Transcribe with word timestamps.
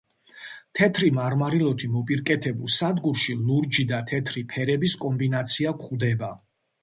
თეთრი 0.77 1.09
მარმარილოთი 1.17 1.89
მოპირკეთებულ 1.97 2.71
სადგურში 2.77 3.35
ლურჯი 3.51 3.85
და 3.93 4.01
თეთრი 4.13 4.45
ფერების 4.55 4.97
კომბინაცია 5.05 5.77
გვხვდება. 5.83 6.33